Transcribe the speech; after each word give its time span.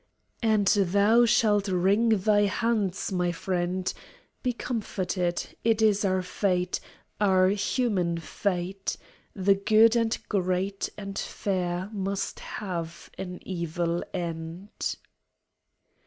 And 0.41 0.65
thou 0.65 1.25
shalt 1.25 1.67
wring 1.67 2.09
thy 2.09 2.45
hands, 2.47 3.11
my 3.11 3.31
friend. 3.31 3.93
Be 4.41 4.51
comforted! 4.51 5.49
it 5.63 5.79
is 5.79 6.03
our 6.03 6.23
fate, 6.23 6.79
Our 7.19 7.49
human 7.49 8.17
fate, 8.17 8.97
the 9.35 9.53
good 9.53 9.95
and 9.95 10.17
great 10.27 10.89
And 10.97 11.19
fair 11.19 11.87
must 11.93 12.39
have 12.39 13.11
an 13.19 13.41
evil 13.47 14.03
end. 14.11 14.95